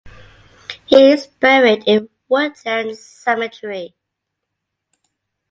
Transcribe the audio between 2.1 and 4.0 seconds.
Woodlands Cemetery.